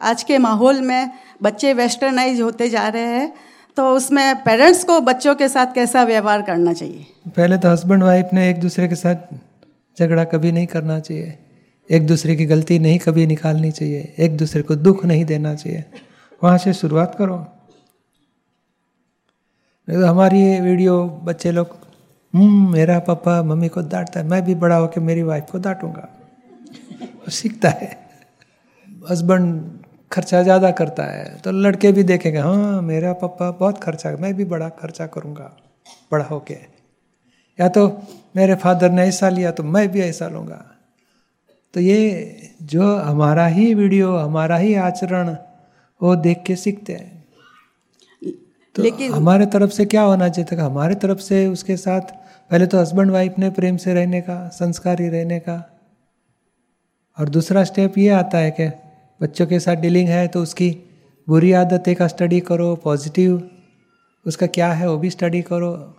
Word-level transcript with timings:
आज 0.00 0.22
के 0.22 0.38
माहौल 0.38 0.80
में 0.80 1.10
बच्चे 1.42 1.72
वेस्टर्नाइज 1.72 2.40
होते 2.40 2.68
जा 2.70 2.88
रहे 2.88 3.02
हैं 3.02 3.32
तो 3.76 3.90
उसमें 3.94 4.42
पेरेंट्स 4.42 4.84
को 4.84 5.00
बच्चों 5.00 5.34
के 5.34 5.48
साथ 5.48 5.74
कैसा 5.74 6.02
व्यवहार 6.04 6.42
करना 6.42 6.72
चाहिए? 6.72 7.06
पहले 7.28 7.58
तो 7.58 7.70
हस्बैंड 7.70 8.02
वाइफ 8.02 8.28
ने 8.32 8.48
एक 8.50 8.60
दूसरे 8.60 8.88
के 8.88 8.94
साथ 8.94 9.34
झगड़ा 9.98 10.24
कभी 10.24 10.52
नहीं 10.52 10.66
करना 10.66 10.98
चाहिए। 11.00 11.38
एक 11.90 12.06
दूसरे 12.06 12.36
की 12.36 12.46
गलती 12.46 12.78
नहीं 12.78 12.98
कभी 12.98 13.26
निकालनी 13.26 13.70
चाहिए। 13.70 14.14
एक 14.18 14.36
दूसरे 14.36 14.62
को 14.62 14.74
दुख 14.76 15.04
नहीं 15.04 15.24
देना 15.24 15.54
चाहिए। 15.54 15.84
वहाँ 16.42 16.58
से 16.58 16.72
शुरुआत 16.72 17.14
करो। 17.14 17.36
तो 19.88 20.06
हमारी 20.06 20.40
ये 20.40 20.60
वीडियो 20.60 21.04
बच्चे 21.24 21.50
लोग 21.50 21.76
हम्म 22.34 22.72
मेरा 22.72 22.98
पापा 22.98 23.42
मम्मी 23.42 23.68
को 23.68 23.80
डांटता 23.80 24.20
है। 24.20 24.26
मैं 24.26 24.44
भी 24.44 24.54
बड़ा 24.54 24.76
होकर 24.76 25.00
मेरी 25.00 25.22
वाइफ 25.22 25.46
को 25.52 25.58
डांटूँगा। 25.58 26.08
सीखता 27.28 27.68
है। 27.68 27.96
हस्बैंड 29.10 29.62
खर्चा 30.18 30.42
ज़्यादा 30.42 30.70
करता 30.78 31.04
है 31.04 31.24
तो 31.40 31.50
लड़के 31.52 31.92
भी 31.92 32.02
देखेंगे 32.04 32.38
हाँ 32.38 32.80
मेरा 32.82 33.12
पापा 33.20 33.50
बहुत 33.58 33.82
खर्चा 33.82 34.16
मैं 34.20 34.34
भी 34.34 34.44
बड़ा 34.46 34.68
खर्चा 34.78 35.06
करूँगा 35.06 35.50
बड़ा 36.12 36.24
होके 36.24 36.54
या 37.58 37.68
तो 37.68 37.86
मेरे 38.36 38.54
फादर 38.54 38.90
ने 38.90 39.02
ऐसा 39.02 39.28
लिया 39.28 39.50
तो 39.50 39.62
मैं 39.64 39.88
भी 39.88 40.00
ऐसा 40.00 40.28
लूँगा। 40.28 40.64
तो 41.74 41.80
ये 41.80 42.50
जो 42.62 42.94
हमारा 42.96 43.46
ही 43.46 43.72
वीडियो 43.74 44.16
हमारा 44.16 44.56
ही 44.56 44.74
आचरण 44.80 45.30
वो 46.00 46.14
देख 46.16 46.42
के 46.46 46.56
सीखते 46.56 46.92
हैं। 46.92 47.24
तो 48.74 48.82
लेकिन 48.82 49.12
हमारे 49.12 49.46
तरफ़ 49.46 49.70
से 49.70 49.84
क्या 49.86 50.02
होना 50.02 50.28
चाहिए 50.28 50.56
था? 50.56 50.64
हमारे 50.64 50.94
तरफ़ 50.94 51.18
से 51.20 51.46
उसके 51.46 51.76
साथ 51.76 52.14
पहले 52.50 52.66
तो 52.66 52.80
हस्बैंड 52.80 53.10
वाइफ 53.10 53.38
ने 53.38 53.50
प्रेम 53.50 53.76
से 53.76 53.94
रहने 53.94 54.20
का 54.20 54.36
संस्कारी 54.54 55.08
रहने 55.08 55.38
का। 55.40 55.62
और 57.18 57.28
दूसरा 57.28 57.64
स्टेप 57.64 57.98
ये 57.98 58.08
आता 58.14 58.38
है 58.38 58.50
कि 58.50 58.68
बच्चों 59.22 59.46
के 59.46 59.60
साथ 59.60 59.76
डीलिंग 59.76 60.08
है 60.08 60.28
तो 60.28 60.42
उसकी 60.42 60.78
बुरी 61.28 61.52
आदतें 61.52 61.96
का 61.96 62.06
स्टडी 62.06 62.40
करो 62.40 62.76
पॉजिटिव 62.76 63.50
उसका 64.26 64.46
क्या 64.46 64.72
है 64.72 64.88
वो 64.88 64.98
भी 64.98 65.10
स्टडी 65.10 65.42
करो। 65.42 65.96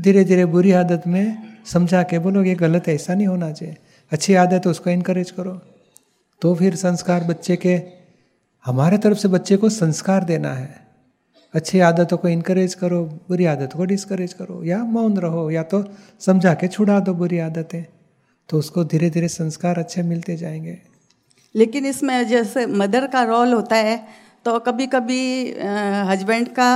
धीरे 0.00 0.24
धीरे 0.24 0.44
बुरी 0.44 0.72
आदत 0.72 1.02
में 1.06 1.38
समझा 1.66 2.02
के 2.02 2.18
बोलो 2.18 2.44
ये 2.44 2.54
गलत 2.54 2.88
है, 2.88 2.94
ऐसा 2.94 3.14
नहीं 3.14 3.26
होना 3.26 3.52
चाहिए। 3.52 3.76
अच्छी 4.12 4.34
आदत 4.34 4.66
है, 4.66 4.70
उसको 4.70 4.90
इनक्रेज 4.90 5.30
करो। 5.30 5.60
तो 6.40 6.54
फिर 6.54 6.76
संस्कार 6.76 7.24
बच्चे 7.24 7.56
के, 7.56 7.82
हमारे 8.64 8.98
तरफ़ 8.98 9.18
से 9.18 9.28
बच्चे 9.28 9.56
को 9.56 9.68
संस्कार 9.68 10.24
देना 10.24 10.54
है। 10.54 10.86
अच्छी 11.54 11.80
आदतों 11.80 12.16
को 12.16 12.28
इनक्रेज 12.28 12.74
करो, 12.74 13.04
बुरी 13.04 13.44
आदत 13.44 13.72
को 13.72 13.84
डिस्करेज 13.84 14.32
करो। 14.32 14.64
या 14.64 14.78
मौन 14.78 15.18
रहो, 15.18 15.50
या 15.50 15.62
तो 15.62 15.84
समझा 16.20 16.54
के 16.54 16.68
छुड़ा 16.68 17.00
दो 17.00 17.14
बुरी 17.14 17.38
आदतें। 17.38 17.84
तो 18.48 18.58
उसको 18.58 18.84
धीरे 18.84 19.10
धीरे 19.10 19.28
संस्कार 19.28 19.78
अच्छे 19.78 20.02
मिलते 20.02 20.36
जाएँगे। 20.36 20.91
लेकिन 21.54 21.86
इसमें 21.86 22.28
जैसे 22.28 22.66
मदर 22.68 23.06
का 23.06 23.22
रोल 23.24 23.52
होता 23.52 23.76
है 23.78 23.96
तो 24.46 24.58
कभी 24.60 24.86
कभी 24.88 25.22
हस्बैंड 26.08 26.48
का 26.50 26.70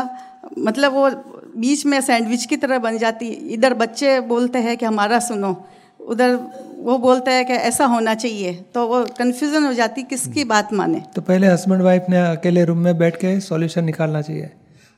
मतलब 0.58 0.92
वो 0.92 1.08
बीच 1.56 1.84
में 1.86 2.00
सैंडविच 2.00 2.44
की 2.46 2.56
तरह 2.56 2.78
बन 2.78 2.98
जाती। 2.98 3.28
इधर 3.54 3.74
बच्चे 3.76 4.18
बोलते 4.28 4.58
हैं 4.58 4.76
कि 4.76 4.86
हमारा 4.86 5.18
सुनो 5.20 5.56
उधर 6.00 6.34
वो 6.78 6.96
बोलते 6.98 7.30
हैं 7.30 7.44
कि 7.46 7.52
ऐसा 7.52 7.84
होना 7.86 8.14
चाहिए 8.14 8.52
तो 8.74 8.86
वो 8.88 9.04
कन्फ्यूज़न 9.18 9.64
हो 9.64 9.72
जाती 9.74 10.02
किसकी 10.04 10.40
हम्म। 10.40 10.48
बात 10.48 10.72
माने। 10.72 11.02
तो 11.14 11.22
पहले 11.22 11.46
हस्बैंड 11.46 11.82
वाइफ 11.82 12.06
ने 12.10 12.18
अकेले 12.26 12.64
रूम 12.64 12.78
में 12.78 12.98
बैठ 12.98 13.16
के 13.16 13.38
सॉल्यूशन 13.40 13.84
निकालना 13.84 14.22
चाहिए। 14.22 14.50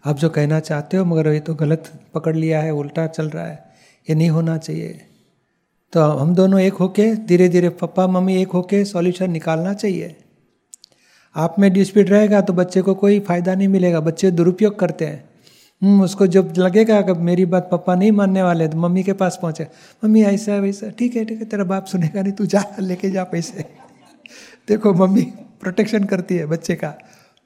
आप 0.05 0.17
जो 0.17 0.29
कहना 0.31 0.59
चाहते 0.61 0.97
हो 0.97 1.05
मगर 1.05 1.33
ये 1.33 1.41
तो 1.41 1.55
गलत 1.55 1.91
पकड़ 2.15 2.35
लिया 2.37 2.61
है 2.63 2.73
उल्टा 2.75 3.07
चल 3.09 3.29
रहा 3.29 3.47
है 3.47 3.65
ये 4.07 4.15
नहीं 4.15 4.31
होना 4.31 4.57
चाहिए। 4.59 5.01
तो 5.93 6.03
हम 6.03 6.35
दोनों 6.35 6.61
एक 6.61 6.75
होके 6.75 7.15
धीरे 7.17 7.49
धीरे 7.49 7.69
पापा, 7.69 8.07
मम्मी 8.07 8.41
एक 8.43 8.49
होके 8.49 8.85
सॉल्यूशन 8.85 9.31
निकालना 9.31 9.73
चाहिए। 9.75 10.17
आप 11.37 11.55
में 11.59 11.73
डिस्प्यूट 11.73 12.11
रहेगा 12.11 12.41
तो 12.41 12.53
बच्चे 12.53 12.83
को 12.83 12.95
कोई 12.95 13.21
फ़ायदा 13.21 13.55
नहीं 13.55 13.69
मिलेगा, 13.69 14.01
बच्चे 14.01 14.31
दुरुपयोग 14.31 14.79
करते 14.79 15.05
हैं। 15.05 15.25
हम्म 15.83 16.03
उसको 16.03 16.27
जब 16.27 16.53
लगेगा 16.59 17.01
कि 17.03 17.13
मेरी 17.13 17.45
बात 17.47 17.69
पापा 17.71 17.95
नहीं 17.95 18.13
मानने 18.13 18.43
वाले 18.43 18.69
तो 18.69 18.79
मम्मी 18.79 19.03
के 19.03 19.13
पास 19.13 19.39
पहुँचे, 19.43 19.67
मम्मी, 20.05 20.23
ऐसा 20.23 20.53
है, 20.53 20.61
वैसा 20.61 20.91
ठीक 20.91 21.17
है 21.17 21.25
ठीक 21.25 21.39
है, 21.39 21.45
तेरा 21.45 21.65
बाप 21.65 21.85
सुनेगा 21.85 22.23
नहीं, 22.23 22.33
तू 22.33 22.47
जा, 22.47 22.65
लेके 22.81 23.11
जा 23.11 23.25
पैसे। 23.25 23.65
देखो, 24.69 24.95
मम्मी 24.95 25.23
प्रोटेक्शन 25.61 26.05
करती 26.05 26.37
है 26.37 26.47
बच्चे 26.47 26.75
का, 26.75 26.95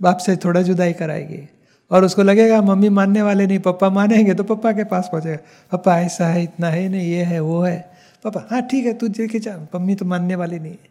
बाप 0.01 0.19
से 0.19 0.37
थोड़ा 0.37 0.63
जुदाई 0.63 0.93
कराएगी। 0.93 1.49
और 1.91 2.05
उसको 2.05 2.23
लगेगा, 2.23 2.61
मम्मी 2.63 2.89
मानने 2.89 3.23
वाले 3.23 3.47
नहीं, 3.47 3.59
पापा 3.59 3.91
मानेंगे 3.91 4.35
तो 4.35 4.45
पापा 4.45 4.73
के 4.73 4.85
पास 4.85 5.09
पहुंचेगा, 5.13 5.39
पापा, 5.73 6.01
ऐसा 6.01 6.27
है, 6.27 6.43
इतना 6.43 6.69
है 6.69 6.89
नहीं, 6.89 7.11
ये 7.11 7.23
है, 7.23 7.41
वो 7.41 7.61
है। 7.61 7.92
पापा 8.25 8.47
हाँ 8.51 8.63
ठीक 8.63 8.87
है, 8.87 8.93
तू 8.95 9.09
देखे 9.09 9.39
जा, 9.39 9.57
मम्मी 9.75 9.95
तो 9.95 10.05
मानने 10.05 10.35
वाली 10.35 10.59
नहीं 10.59 10.73
है। 10.73 10.91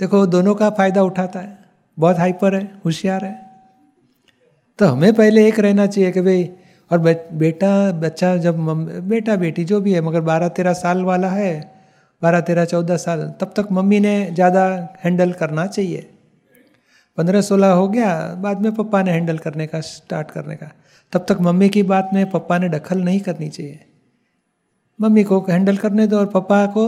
देखो, 0.00 0.26
दोनों 0.26 0.54
का 0.54 0.70
फ़ायदा 0.70 1.02
उठाता 1.02 1.40
है, 1.40 1.58
बहुत 1.98 2.18
हाइपर 2.18 2.54
है, 2.54 2.62
होशियार 2.84 3.24
है। 3.24 3.34
तो 4.78 4.86
हमें 4.86 5.12
पहले 5.14 5.46
एक 5.48 5.58
रहना 5.60 5.86
चाहिए 5.86 6.12
कि 6.12 6.20
भाई, 6.20 6.50
और 6.90 6.98
बेटा, 6.98 7.92
बच्चा 7.92 8.36
जब 8.36 8.58
बेटा, 9.08 9.36
बेटी 9.36 9.64
जो 9.64 9.80
भी 9.80 9.92
है, 9.92 10.00
मगर 10.00 10.20
बारह 10.20 10.48
तेरह 10.48 10.72
साल 10.72 11.02
वाला 11.02 11.28
है, 11.28 11.52
बारह 12.22 12.40
तेरह 12.40 12.64
चौदह 12.64 12.96
साल, 12.96 13.22
तब 13.40 13.52
तक 13.56 13.68
मम्मी 13.72 14.00
ने 14.00 14.30
ज़्यादा 14.30 14.66
हैंडल 15.04 15.32
करना 15.32 15.66
चाहिए। 15.66 16.10
पंद्रह 17.18 17.40
सोलह 17.40 17.72
हो 17.72 17.88
गया, 17.88 18.34
बाद 18.34 18.60
में 18.60 18.74
पप्पा 18.74 19.02
ने 19.02 19.10
हैंडल 19.10 19.38
करने 19.38 19.66
का 19.66 19.80
स्टार्ट 19.80 20.30
करने 20.30 20.56
का। 20.56 20.70
तब 21.12 21.26
तक 21.28 21.40
मम्मी 21.40 21.68
की 21.68 21.82
बात 21.82 22.10
में 22.14 22.30
पप्पा 22.30 22.58
ने 22.58 22.68
दखल 22.68 22.98
नहीं 22.98 23.20
करनी 23.20 23.48
चाहिए। 23.48 23.80
मम्मी 24.98 25.24
को 25.24 25.40
हैंडल 25.48 25.76
करने 25.76 26.06
दो 26.06 26.18
और 26.18 26.26
पापा 26.26 26.64
को 26.66 26.86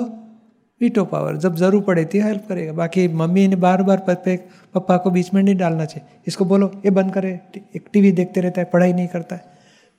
वीटो 0.80 1.04
पावर 1.04 1.36
जब 1.36 1.54
ज़रूर 1.56 1.82
पड़े 1.82 2.04
थी 2.04 2.18
हेल्प 2.20 2.44
करेगा। 2.48 2.72
बाकी 2.72 3.06
मम्मी 3.10 3.46
ने 3.48 3.56
बार 3.56 3.82
बार 3.82 3.98
पप्पे 4.08 4.36
पापा 4.74 4.96
को 4.96 5.10
बीच 5.10 5.32
में 5.34 5.42
नहीं 5.42 5.56
डालना 5.56 5.84
चाहिए। 5.84 6.08
इसको 6.26 6.44
बोलो 6.44 6.70
ये 6.84 6.90
बंद 6.90 7.12
करे। 7.12 7.30
एक 7.76 7.88
टीवी 7.92 8.12
देखते 8.12 8.40
रहता 8.40 8.60
है 8.60 8.68
पढ़ाई 8.72 8.92
नहीं 8.92 9.08
करता 9.08 9.36
है। 9.36 9.44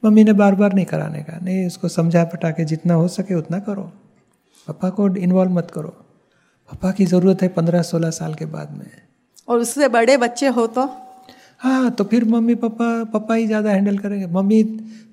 मम्मी 0.04 0.24
ने 0.24 0.34
बार 0.34 0.56
बार 0.56 0.74
नहीं 0.74 0.86
कराने 0.86 1.24
का। 1.24 1.40
नहीं 1.44 1.66
उसको 1.68 1.88
समझा 1.88 2.24
पटा 2.24 2.52
के 2.52 2.66
जितना 2.66 2.94
हो 2.94 3.08
सके 3.08 3.36
उतना 3.36 3.60
करो। 3.60 3.82
पापा 4.68 4.90
को 4.90 5.08
इन्वॉल्व 5.18 5.52
मत 5.52 5.72
करो। 5.74 5.90
पापा 6.70 6.92
की 6.92 7.06
ज़रूरत 7.06 7.42
है 7.42 7.48
पंद्रह 7.50 7.82
सोलह 7.82 8.10
साल 8.12 8.34
के 8.34 8.46
बाद 8.46 8.72
में। 8.78 8.86
और 9.48 9.60
उससे 9.60 9.88
बड़े 9.88 10.18
बच्चे 10.18 10.48
हो 10.50 10.68
तो? 10.68 10.90
हाँ 11.60 11.90
तो 11.92 12.04
फिर 12.04 12.26
मम्मी 12.26 12.56
पापा 12.56 13.04
पापा 13.04 13.36
ही 13.36 13.48
ज़्यादा 13.48 13.72
हैंडल 13.72 13.98
करेंगे। 13.98 14.26
मम्मी 14.28 14.64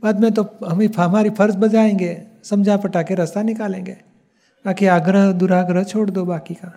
बाद 0.03 0.21
में 0.21 0.31
तो 0.33 0.47
हमें 0.65 0.89
हमारी 0.97 1.31
फ़र्ज़ 1.31 1.57
बजाएँगे। 1.57 2.15
समझा 2.45 2.77
पटा 2.77 3.03
के 3.03 3.15
रास्ता 3.15 3.43
निकालेंगे। 3.43 3.97
बाकी 4.67 4.87
आग्रह 4.87 5.33
दुराग्रह 5.33 5.85
छोड़ 5.85 6.11
दो 6.11 6.25
बाकी 6.25 6.55
का। 6.55 6.73